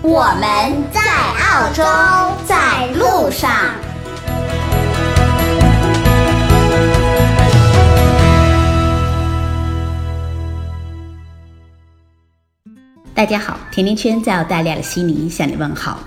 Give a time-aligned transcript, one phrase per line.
[0.00, 1.82] 我们在澳洲，
[2.46, 3.50] 在路上。
[13.12, 15.98] 大家好，甜甜圈在澳大利亚的悉尼向你问好。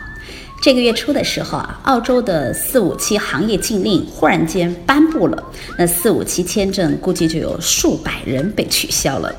[0.61, 5.43] 这个月初的时候啊，澳洲的四五七行业禁令忽然间颁布了，
[5.77, 9.35] 那四五七签证估计就有数百人被取消了。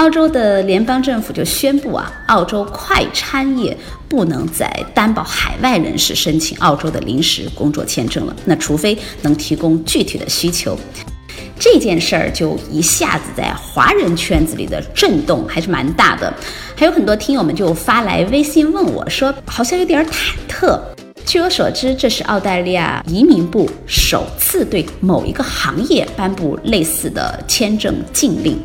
[0.00, 3.76] 澳洲的联邦政府就宣布啊，澳洲快餐业
[4.08, 8.34] 不能再担保海外人士申请澳洲的临时工作签证了。
[8.46, 10.74] 那除非能提供具体的需求，
[11.58, 16.32] 这件事儿就一下子在华人圈子里的震动还是蛮大的。
[16.74, 20.80] 还有很多听友们就发来微信问我说，好像有点忐忑。
[21.26, 28.58] 据我所知，这是澳大利亚移民部首次对某一个行业颁布类似的签证禁令。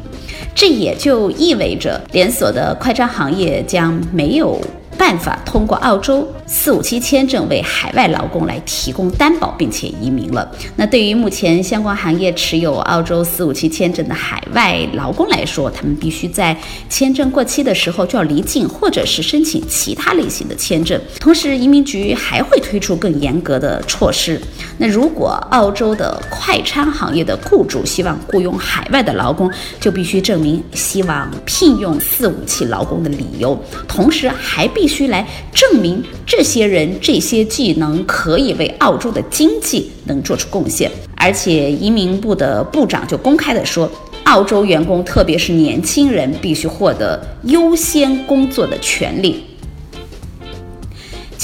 [0.56, 4.58] 这也就意味着，连锁的快餐行业将没有。
[4.98, 10.50] 办法通过澳洲四五七签证为海外劳工来提供担保，并且移民了。
[10.76, 16.58] 那对于目前相关行业持有澳洲四五七签证的海外劳工来说，他们必须在
[16.90, 21.00] 签证过期的时候就要离境，或者是申请其他类型的签证。
[21.20, 24.42] 同时，移民局还会推出更严格的措施。
[24.78, 34.85] 那如果澳洲的快餐行业的雇主希望雇佣海外的劳工，就必须证明希望聘用四五七劳工的理由，同时还必。
[34.86, 43.90] 必须来证明这些人这些技能可以为澳洲的经济能做出贡献，而且移民部的部长就公开的说，
[44.26, 49.44] 澳洲员工特别是年轻人必须获得优先工作的权利。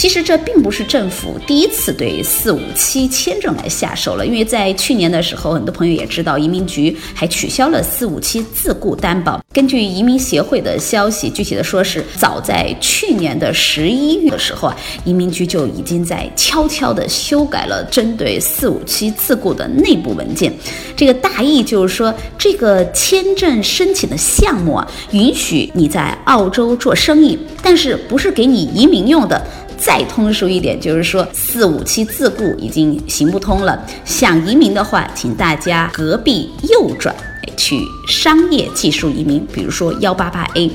[0.02, 9.40] 其实这并不是政府第一次对四五七签证来下手了，因为在去年的时候，很多朋友也知道，移民局还取消了四五七自雇担保。
[9.54, 14.76] 根据移民协会的消息，具体的说是，早在去年的十一月的时候啊，
[15.06, 20.52] 移民局就已经在悄悄地修改了针对四五七自雇的内部文件。
[20.96, 29.40] 这个大意就是说，这个签证申请的项目啊，允许你在澳洲做生意，但是不是给你移民用的。
[29.84, 33.84] 再通俗一点，就是说四五七自雇已经行不通了。
[34.06, 37.14] 想移民的话，请大家隔壁右转，
[37.58, 40.72] 去商业技术移民，比如说幺八八 A。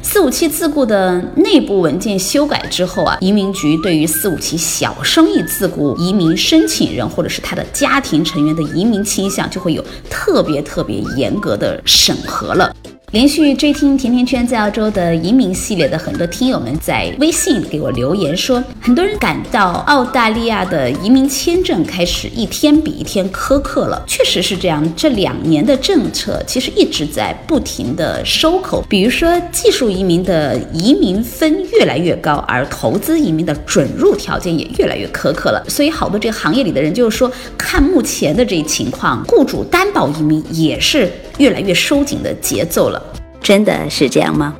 [0.00, 12.74] 四五七自雇的内部文件修改之后啊，移民局对于四五七小生意自雇移民申请人或者是他的家庭成员的移民倾向，就会有特别特别严格的审核了。
[13.10, 24.04] 连续追听甜甜圈在澳洲的移民系列的很多听友们在微信给我留言说，很多人感到澳大利亚的移民签证开始一天比一天苛刻了。
[24.06, 28.84] 确实是这样，这两年的政策其实一直在不停的收口。
[28.90, 35.64] 比如说，技术移民的移民分越来越高，而投资移民的准入条件也越来越苛刻了。
[35.66, 43.02] 所以，好多这个行业里的人就是说，看目前的这一情况，雇主担保移民也是越来越收紧的节奏了。
[43.40, 44.54] 真的是这样吗？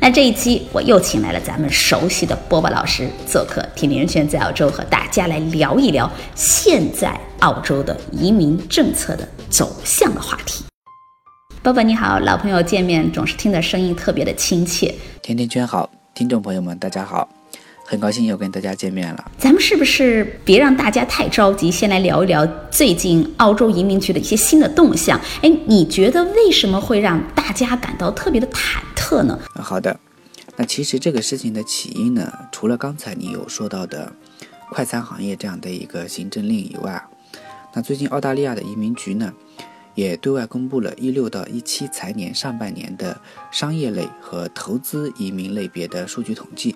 [0.00, 10.64] 那这一期我又请来了咱们熟悉的波波老师做客，听林人轩在澳洲和大家来聊一聊现在澳洲的移民政策的走向的话题。
[11.62, 14.92] 波波你好，老朋友见面总是听的声音特别的亲切。
[15.22, 17.28] 甜甜圈好，听众朋友们大家好。
[17.92, 19.30] 很高兴又跟大家见面了。
[19.36, 25.20] 咱们是不是别让大家太着急，先来聊一聊最近澳洲移民局的一些新的动向？
[25.42, 29.38] 哎，你觉得为什么会让大家感到特别的忐忑呢？
[29.56, 30.00] 好的，
[30.56, 34.10] 那其实这个事情的起因呢，除了刚才你有说到的
[34.70, 37.04] 快餐行业这样的一个行政令以外，
[37.74, 39.30] 那最近澳大利亚的移民局呢，
[39.94, 46.74] 也对外公布了一六到一七财年上半年的商业类和投资移民类别的数据统计。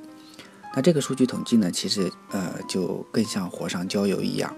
[0.76, 4.55] 那这个数据统计呢，其实呃就更像火上浇油一样。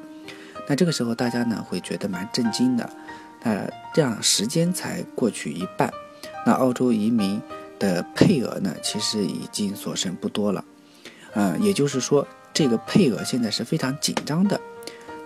[0.67, 2.91] 那这个时候大家呢会觉得蛮震惊的。
[3.45, 5.91] 那这样时间才过去一半，
[6.45, 7.41] 那澳洲移民
[7.79, 10.65] 的配额呢其实已经所剩不多了。
[11.35, 14.61] 嗯，也就是说这个配额现在是非常紧张的。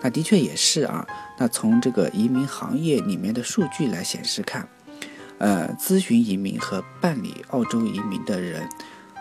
[0.03, 1.07] 那的确也是啊。
[1.39, 4.69] 那从这个移民行业里面的数据来显示看，
[5.39, 8.69] 呃，咨询移民和办理澳洲移民的人。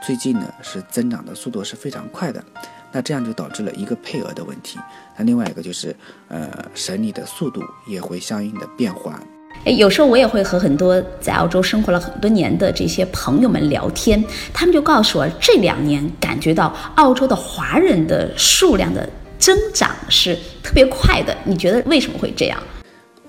[0.02, 2.44] 最近呢是增长的速度是非常快的，
[2.92, 4.80] 那这样就导致了一个配额的问题，
[5.16, 5.96] 那另外一个就是
[6.28, 9.22] 呃审理的速度也会相应的变缓。
[9.66, 19.08] 诶，有时候我也会和很多在澳洲生活了很多年的这些朋友们聊天，他们就告诉我，这两年感觉到澳洲的华人的数量的
[19.38, 21.38] 增长是特别快的。
[21.44, 22.60] 你觉得为什么会这样？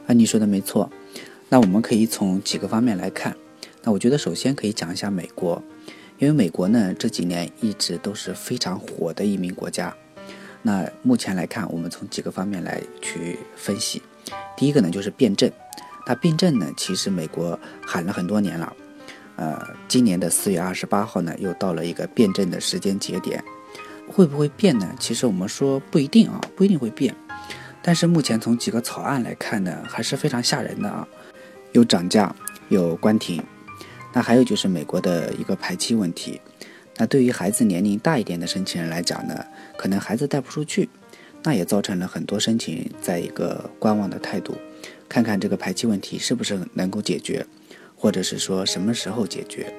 [0.06, 0.90] 啊，你说的没错。
[1.50, 3.36] 那我们可以从几个方面来看。
[3.82, 5.60] 那我觉得首先可以讲一下美国，
[6.22, 9.92] 因为美国呢这几年一直都是非常火的移民国家。
[10.62, 14.00] 那目前来看，我们从几个方面来去分析。
[14.56, 15.50] 第一个呢就是变证。
[16.06, 16.72] 那变证呢？
[16.76, 18.72] 其实美国喊了很多年了，
[19.34, 23.42] 呃，今年的四月二十八号呢，又到了一个变证的时间节点，
[24.08, 24.88] 会不会变呢？
[25.00, 27.12] 其实我们说不一定啊，不一定会变。
[27.82, 31.06] 但是目前从几个草案来看呢，还是非常吓人的啊，
[31.72, 32.32] 有涨价，
[32.68, 33.42] 有关停，
[34.12, 36.41] 那还有就是美国的一个排期问题。
[36.97, 39.44] 那对于孩子年龄大一点的申请人来讲呢，
[39.76, 40.88] 可能孩子带不出去，
[41.43, 44.55] 那也造成了很多申请人在一个观望的态度。
[45.09, 47.44] 看看这个排期问题是不是能够解决，
[47.97, 49.73] 或者是说什么时候解决？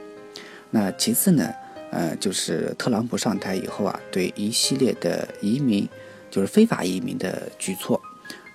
[0.71, 1.53] 那其次呢，
[1.91, 5.87] 呃，就是特朗普上台以后啊，对一系列的移民，
[6.31, 8.01] 就是非法移民的举措，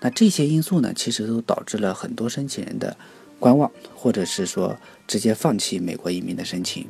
[0.01, 2.97] 那这些因素呢，其实都导致了很多申请人的
[3.39, 6.87] 观望，或者是说直接放弃美国移民的申请。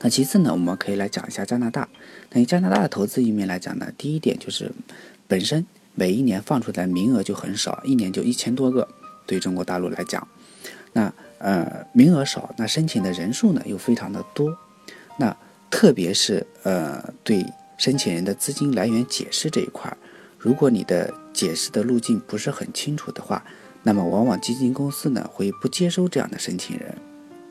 [0.00, 1.88] 那其次呢，我们可以来讲一下加拿大。
[2.30, 4.72] 那以加拿大的投资移民来讲呢，第一点就是
[5.26, 5.66] 本身。
[5.92, 8.88] 每一年放出来名额就很少，一年就一千多个。
[9.26, 10.26] 对中国大陆来讲，
[10.92, 14.56] 那呃名额少，那申请的人数呢又非常的多。
[15.18, 15.36] 那
[15.68, 17.44] 特别是呃对
[17.76, 19.94] 申请人的资金来源解释这一块，
[20.38, 23.44] 如果你的解释的路径不是很清楚的话，
[23.82, 26.94] 那么往往基金公司呢会不接收这样的申请人。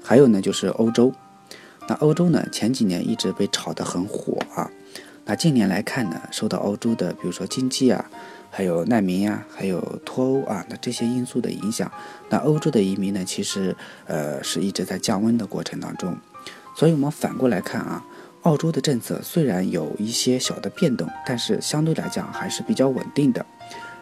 [0.04, 1.12] 还有呢就是欧洲，
[1.88, 4.70] 那欧洲呢前几年一直被炒得很火啊。
[5.26, 8.04] 那近年来看呢，受到欧洲的比如说经济啊，
[8.50, 11.92] 还有难民呀，还有脱欧啊，那这些因素的影响，
[12.30, 13.76] 那欧洲的移民呢，其实
[14.06, 16.16] 呃是一直在降温的过程当中。
[16.76, 18.04] 所以我们反过来看啊，
[18.44, 23.46] 澳洲的政策虽然有一些小的变动，但是相对来讲还是比较稳定的。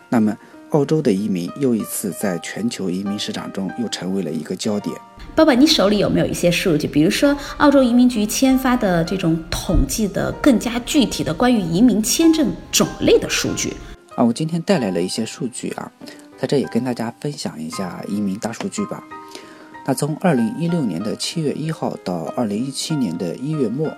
[0.10, 0.38] 那么。
[0.72, 4.94] 澳洲的移民又一次在全球移民市场中又成为了一个焦点。
[5.34, 6.88] 爸爸，你手里有没有一些数据？
[6.88, 13.74] 比如说，澳洲移民局签发的这种统计的更加具体的关于移民签证种类的数据
[14.16, 14.24] 啊？
[14.24, 15.90] 我今天带来了一些数据啊，
[16.38, 19.02] 在这也跟大家分享一下移民大数据吧。
[19.86, 23.90] 那从二零一六年的七月一号到二零一七年的一月末，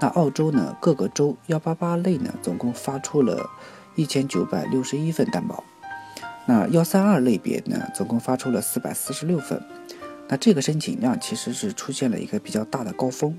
[0.00, 3.48] 那澳洲呢各个州幺八八类呢总共发出了
[3.94, 5.62] 一千九百六十一份担保。
[6.50, 9.62] 那幺三二类别呢，总共发出了四百四十六份，
[10.26, 13.38] 那这个申请量其实是出现了一个比较大的高峰。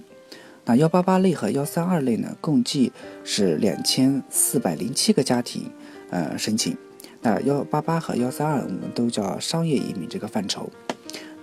[0.63, 2.93] 那幺八八类和幺三二类呢，共计
[3.25, 5.69] 是两千四百零七个家庭，
[6.09, 6.77] 呃，申请。
[7.21, 10.69] 那幺八八和幺三二我们都叫商业移民这个范畴。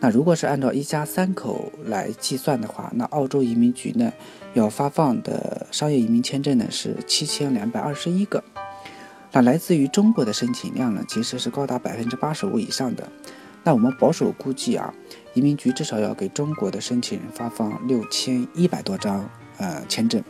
[0.01, 4.11] 那如果是按照一家三口来计算的话，那澳洲移民局呢
[4.55, 8.43] 要发放的商业移民签证呢是七千两百二十一个。
[9.33, 13.07] 那来自于中国的申请量呢，其实是高达百分之八十五以上的。
[13.63, 14.93] 那我们保守估计啊，
[15.35, 19.29] 移民局至少要给中国的申请人发放六千一百多张
[19.59, 20.23] 呃签证。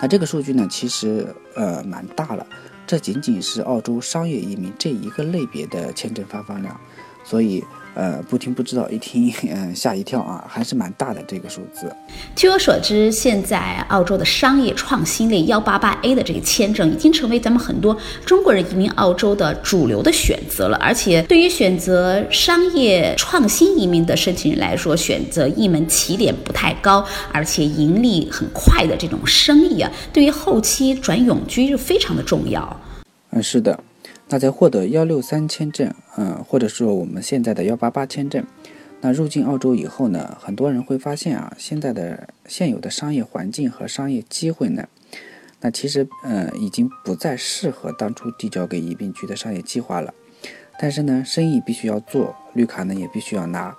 [0.00, 2.46] 那这个数据呢，其实呃蛮大了。
[2.86, 6.80] 这仅仅是澳洲商业移民这一个类别的签证发放量，
[7.24, 7.64] 所以。
[7.94, 11.92] 呃，不听不知道，一听嗯 吓一跳啊，还是蛮大的这个数字。
[12.36, 20.76] 据我所知，现在澳洲的商业创新类幺八八 A 的这个签证已经成为咱们很多中国人移民澳洲的主流的选择了。
[20.78, 32.80] 而且，对于选择商业创新移民的申请人来说，选择一门起点不太高，而且盈利很快的这种生意啊，对于后期转永居是非常的重要。
[33.32, 33.78] 嗯，是的。
[34.32, 38.46] 那在获得幺六三签证，嗯，或者说我们现在的幺八八签证，
[39.00, 44.86] 那入境澳洲以后呢，很多人会发现啊，现在的现有的商业环境和商业机会呢，
[45.60, 50.14] 那其实嗯已经不再适合当初递交给移民局的商业计划了。
[50.78, 53.76] 但是呢，生意必须要做，绿卡呢也必须要拿。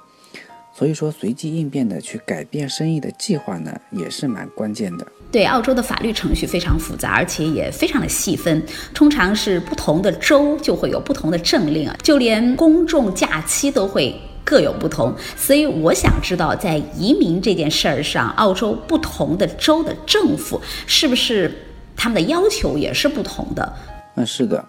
[0.73, 5.07] 所以说，随机应变的去改变生意的计划呢，也是蛮关键的。
[5.31, 8.61] 对，澳洲的法律程序非常复杂，而且也非常的细分，
[8.93, 15.15] 通常是不同的州就会有不同的政令啊，就连公众假期都会各有不同。
[15.37, 23.73] 所以我想知道，在移民这件事儿上，澳洲不同的州的政府是不是他们的要求也是不同的？
[24.15, 24.63] 嗯，是的。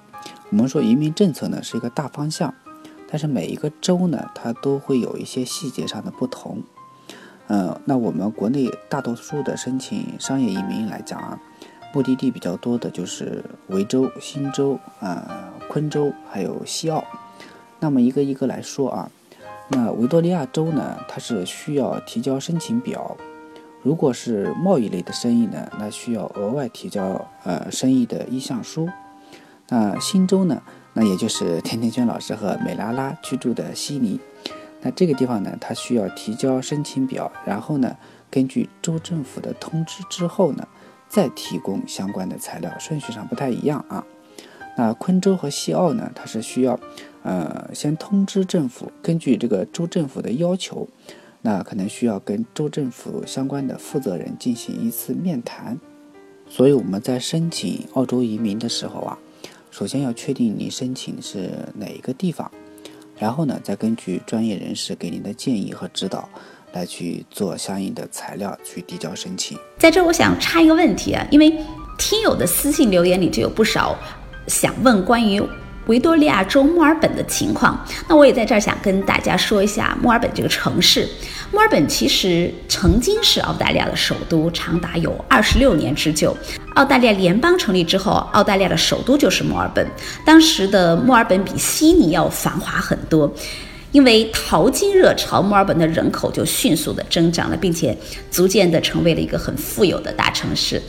[0.51, 2.55] 我们说移民政策呢是一个大方向。
[3.11, 6.63] 但是每一个州呢，它都会有一些细节上的不同，
[7.53, 11.39] 呃，那我们国内大多数的申请商业移民来讲啊，
[11.93, 17.05] 目的地比较多的就是维州、新州、啊昆州还有西澳。
[17.79, 19.11] 那么一个一个来说啊，
[19.69, 23.19] 那维多利亚州呢，它是需要提交申请表。
[23.83, 28.89] 如果是贸易类的生意呢，那需要额外提交呃生意的意向书。
[29.69, 30.63] 那新州呢，
[30.95, 34.19] 那也就是甜甜圈老师和美拉拉居住的悉尼。
[34.83, 37.97] 那这个地方呢，它需要提交申请表，然后呢，
[38.29, 40.67] 根据州政府的通知之后呢，
[41.09, 44.05] 再提供相关的材料，顺序上不太一样啊。
[44.77, 46.81] 那昆州和西澳呢，它是需要，
[47.23, 50.89] 呃，先通知政府，根据这个州政府的要求，
[51.43, 55.79] 那可能需要跟州政府相关的负责人进行一次面谈。
[56.49, 59.19] 所以我们在申请澳洲移民的时候啊，
[59.71, 62.51] 首先要确定你申请是哪一个地方。
[63.23, 66.29] 然后呢，再根据专业人士给您的建议和指导，
[66.73, 69.57] 来去做相应的材料去递交申请。
[69.79, 71.57] 在这，我想插一个问题啊，因为
[71.97, 73.97] 听友的私信留言里就有不少
[74.49, 75.41] 想问关于。
[75.87, 81.09] 维多利亚州墨尔本的情况，那我也在这儿想跟大家说一下墨尔本这个城市。
[81.51, 86.37] 墨尔本其实曾经是澳大利亚的首都，长达有二十六年之久。
[86.75, 89.87] 澳大利亚联邦成立之后，澳大利亚的首都就是墨尔本。
[90.25, 93.31] 当时的墨尔本比悉尼要繁华很多，
[93.91, 97.95] 因为淘金热潮，墨尔本的人口就迅速的增长了，并且
[98.31, 100.81] 逐渐的成为了一个很富有的大城市。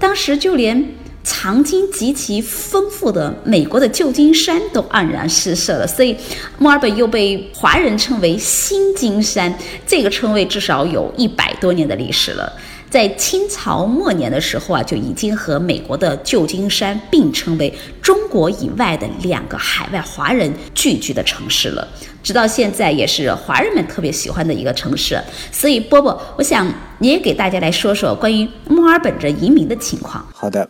[0.00, 0.84] 当时就连。
[1.28, 6.16] 藏金极其丰富的美国的旧金山都黯然失色了，所以
[6.58, 9.54] 墨尔本又被华人称为新金山，
[9.86, 12.50] 这个称谓至少有一百多年的历史了。
[12.88, 17.70] 在清朝末年的时候啊，就已经和美国的旧金山并称为
[18.00, 21.86] 中国以外的两个海外华人聚居的城市了。
[22.22, 25.22] 直到现在，也是华人们特别喜欢的一个城市。
[25.52, 26.66] 所以，波波，我想
[26.98, 30.26] 你也给大家来说说关于墨尔本这移民的情况。
[30.32, 30.66] 好的。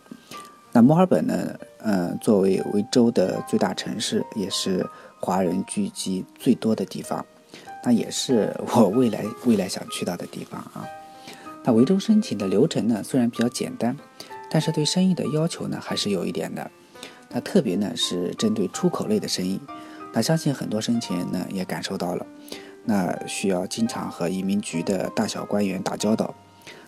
[0.71, 1.59] 那墨尔本呢？
[1.81, 4.85] 呃，作为维州的最大城市，也是
[5.21, 7.25] 华人聚集最多的地方，
[7.85, 10.85] 那也是我未来未来想去到的地方啊。
[11.63, 13.95] 那维州申请的流程呢，虽然比较简单，
[14.51, 16.69] 但是对生意的要求呢，还是有一点的。
[17.29, 19.59] 那特别呢是针对出口类的生意，
[20.13, 22.25] 那相信很多申请人呢也感受到了，
[22.83, 26.35] 那需要经常和移民局的大小官员打交道。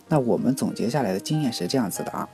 [0.10, 2.28] 那我们总结下来的经验是这样子的啊。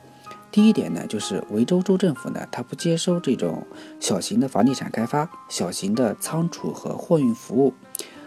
[0.50, 3.66] 第一点呢，就是维州州政府呢，它不接收这种
[4.00, 7.74] 小型的房地产开发、小型的仓储和货运服务，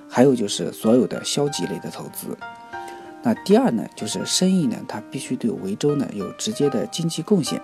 [0.07, 2.37] 还有就是所有的消极类的投资。
[3.23, 7.59] 那第二呢，就是生意呢，它必须对维州呢有直接的经济贡献，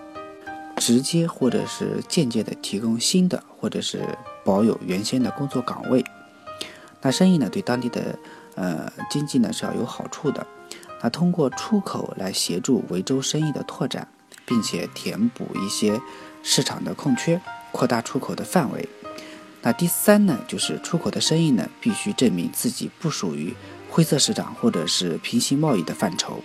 [0.76, 4.02] 直接或者是间接的提供新的或者是
[4.44, 6.04] 保有原先的工作岗位。
[7.00, 8.18] 那生意呢，对当地的
[8.56, 10.44] 呃经济呢是要有好处的。
[11.00, 14.06] 那通过出口来协助维州生意的拓展。
[14.48, 16.00] 并且填补一些
[16.42, 17.38] 市场的空缺，
[17.70, 18.88] 扩大出口的范围。
[19.60, 23.54] 那第三呢，就是出口的生意呢，必须证明自己不属于
[23.90, 26.40] 灰色市场或者是平行贸易的范畴。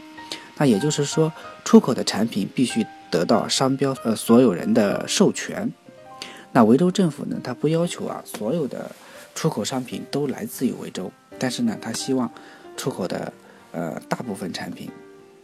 [0.57, 1.31] 那也就是说，
[1.63, 5.71] 出口的产品必须得到商标呃所有人的授权。
[6.51, 8.91] 那维州政府呢，它不要求啊所有的
[9.33, 12.29] 出口商品都来自于维州，但是呢，它希望
[12.75, 13.31] 出口的
[13.71, 14.91] 呃大部分产品。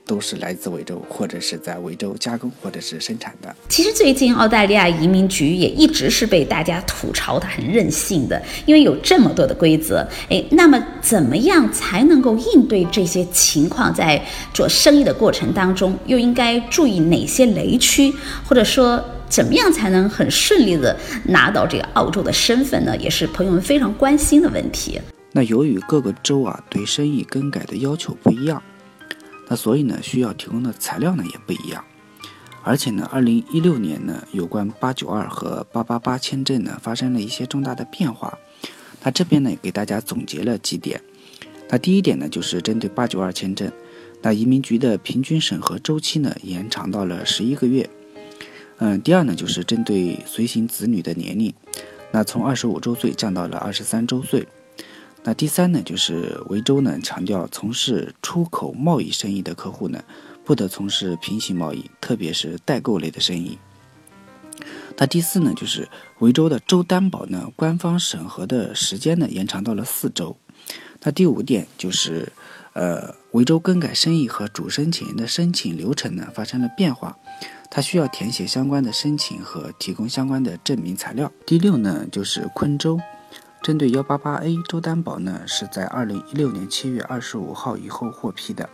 [0.09, 3.55] 都是来自维州，或者是在维州加工或者是生产的。
[3.67, 10.03] 其实最近澳大利亚移民局也一直是被大家吐槽的很任性的，因为有这么多的规则。
[10.27, 13.93] 哎，那么怎么样才能够应对这些情况？
[13.93, 14.19] 在
[14.51, 18.11] 做生意的过程当中，又应该注意哪些雷区？
[18.47, 18.99] 或者说，
[19.29, 22.97] 怎么样才能很顺利的拿到这个澳洲的身份呢？
[22.97, 24.99] 也是朋友们非常关心的问题。
[25.31, 28.59] 那由于各个州啊对生意更改的要求不一样。
[29.49, 31.83] 那所以呢，需要提供的材料呢也不一样，
[32.63, 38.37] 而且呢，二零一六年呢，有关八九二和八八八签证呢发生了一些重大的变化。
[39.03, 41.01] 那这边呢，给大家总结了几点。
[41.67, 43.71] 那第一点呢，就是针对八九二签证，
[44.21, 47.89] 那移民局的平均审核周期呢延长到了十一个月。
[48.77, 51.51] 嗯，第二呢，就是针对随行子女的年龄，
[52.11, 54.47] 那从二十五周岁降到了二十三周岁。
[55.23, 60.01] 那第三呢，就是维州呢强调，从事出口贸易生意的客户呢，
[60.45, 63.57] 不得从事平行贸易，特别是代购类的生意。
[64.97, 65.87] 那第四呢，就是
[66.19, 70.35] 维州的州担保呢，官方审核的时间呢延长到了四周。
[71.01, 72.31] 那第五点就是，
[72.73, 77.17] 呃，维州更改生意和主申请人的申请流程呢发生了变化，
[77.69, 81.31] 他需要填写相关的申请和提供相关的证明材料。
[81.45, 82.99] 第六呢，就是昆州。
[83.61, 88.67] 针对幺八八 A 周担保呢，是在二零一六年七月二十五号以后获批的。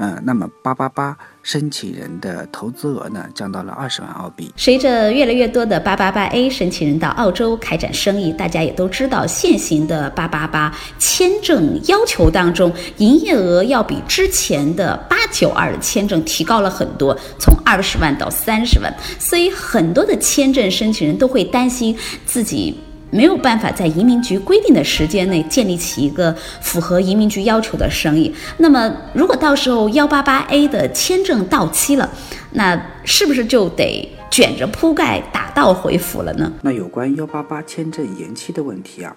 [0.00, 4.52] 嗯，那么八八八申请人的投资额呢，降到了二十万澳币。
[4.56, 18.94] 随着越来越多的八八八 A 申请人到澳洲开展生意，大家也都知道，现行的八八八签证要求当中，营业额要比之前的八九二的签证提高了很多，从二十万到三十万。
[19.18, 22.78] 所以很多的签证申请人都会担心自己。
[23.10, 28.34] 没有办法在移民局规定的时间内建立起一个符合移民局要求的生意。
[28.58, 32.10] 那么，如果到时候幺八八 A 的签证到期了，
[32.52, 36.52] 那是不是就得卷着铺盖打道回府了呢？
[36.62, 39.14] 那有关幺八八签证延期的问题啊，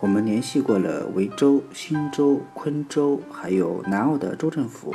[0.00, 4.94] 我们联系过了维州、新州、昆州还有南澳的州政府，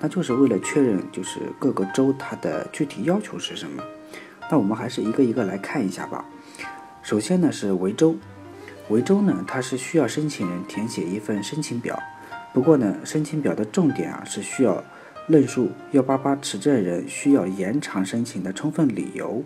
[0.00, 3.82] 那就是为了确认就是各个州它的具体要求是什么。
[4.50, 6.24] 那我们还是一个一个来看一下吧。
[7.04, 8.16] 首先呢是维州，
[8.88, 12.02] 维州呢它是需要申请人填写一份申请表，
[12.54, 14.82] 不过呢申请表的重点啊是需要
[15.26, 19.44] 论述幺八八持证人需要延长申请的充分理由，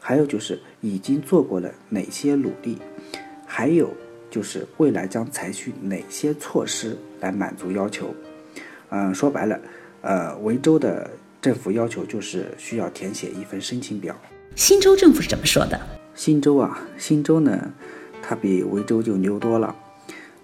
[0.00, 2.78] 还有就是已经做过了哪些努力，
[3.46, 3.94] 还有
[4.28, 8.12] 就是未来将采取哪些措施来满足要求。
[8.88, 9.60] 嗯，说白了，
[10.00, 11.08] 呃，维州的
[11.40, 14.16] 政府要求就是需要填写一份申请表。
[14.56, 15.80] 新州政府是怎么说的？
[16.18, 17.72] 新州啊，新州呢，
[18.20, 19.72] 它比维州就牛多了。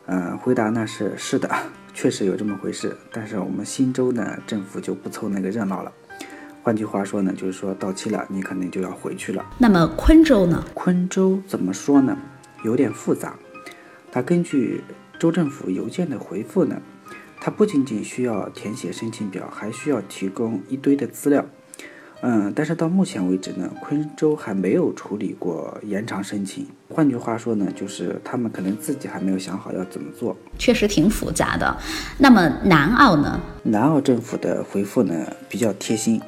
[0.07, 1.51] 嗯，回答呢是是的，
[1.93, 2.97] 确实有这么回事。
[3.11, 5.91] 但是我们新州呢，政府就不凑那个热闹了。
[6.63, 9.45] 换句话说呢，就是说到期了，你可能就要回去了。
[9.59, 10.65] 那么昆州呢？
[10.75, 12.17] 昆州怎么说呢？
[12.65, 13.35] 有点复杂。
[14.13, 14.81] 它根据
[15.19, 16.81] 州政府邮件的回复呢，
[17.41, 21.45] 它不仅仅需要填写申请表，还需要提供一堆的资料。
[22.27, 26.67] 嗯，但是到目前为止呢，昆州还没有处理过延长申请。
[26.89, 31.77] 换句话说呢，就是他们可能自己还没有想好要怎么做，确实挺复杂的。
[32.17, 33.39] 那么南澳呢？
[33.65, 35.15] 南澳政府的回复呢
[35.51, 36.19] 比较贴心，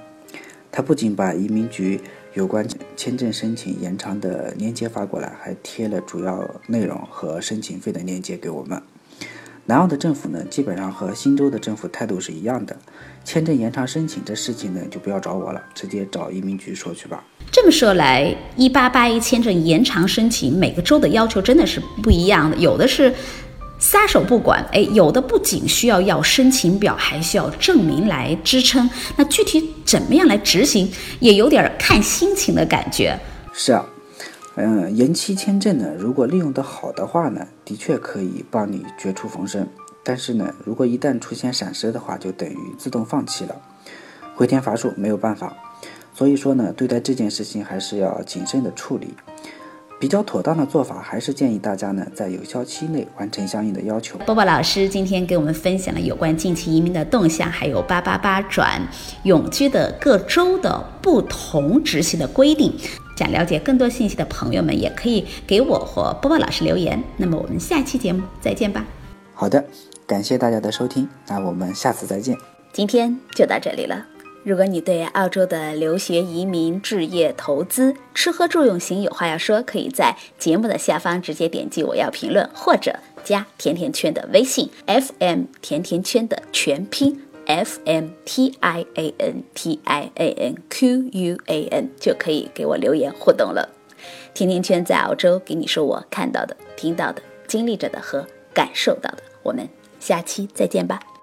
[0.71, 1.99] 他不仅把移民局
[2.35, 8.83] 有关签证申请延长的链接发过来，还贴了主要内容和申请费的链接给我们。
[9.69, 12.77] 南澳的政府呢，基本上和新州的政府态度是一样的。
[13.25, 17.25] 签证延长申请这事情呢，就不要找我了，直接找移民局说去吧。
[17.51, 22.57] 这么说来，一八八一签证延长申请，每个州的要求真的是不一样的。
[22.59, 23.13] 有的是
[23.81, 28.89] 撒手不管，哎，有的不仅需要要申请表，还需要证明来支撑。
[29.17, 33.19] 那具体怎么样来执行，也有点看心情的感觉。
[33.53, 33.85] 是啊。
[34.59, 39.69] 嗯，延期签证呢，如果利用得好的话呢，的确可以帮你绝处逢生。
[40.03, 43.55] 但是呢，如果一旦出现闪失的话，就等于自动放弃了，
[44.35, 45.55] 回天乏术，没有办法。
[46.15, 49.15] 所以说呢，对待这件事情还是要谨慎的处理。
[49.99, 54.17] 比较妥当的做法，还是建议大家呢，在有效期内完成相应的要求。
[54.21, 58.81] 波波老师今天给我们分享了有关近期移民的动向，还有八八八转
[59.25, 62.73] 永居的各州的不同执行的规定。
[63.17, 67.03] 想了解更多信息的朋友们，也可以给我或波波老师留言。
[67.17, 68.85] 那么我们下期节目再见吧。
[69.35, 69.65] 好的，
[70.07, 72.37] 感谢大家的收听，那我们下次再见。
[72.73, 74.07] 今天就到这里了。
[74.45, 87.23] 如果你对澳洲的留学、移民、置业、投资、吃喝住用行有话要说，可以在节目的下方直接点击我要评论，或者加甜甜圈的微信 FM 甜甜圈的全拼。
[87.47, 93.71] F M T I A N T I A N Q U A N 就可以给我留言互动了。
[94.35, 99.23] 甜甜圈在澳洲给你说我看到的、听到的、经历着的和感受到的。
[99.43, 101.16] 我们下期再见吧。